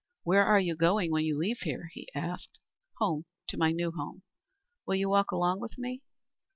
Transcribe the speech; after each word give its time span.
"Where 0.23 0.43
are 0.43 0.59
you 0.59 0.75
going 0.75 1.11
when 1.11 1.25
you 1.25 1.37
leave 1.37 1.59
here?" 1.59 1.91
he 1.93 2.09
asked. 2.15 2.57
"Home 2.97 3.25
to 3.49 3.55
my 3.55 3.71
new 3.71 3.91
home. 3.91 4.23
Will 4.87 4.95
you 4.95 5.09
walk 5.09 5.29
along 5.31 5.59
with 5.59 5.77
me?" 5.77 6.01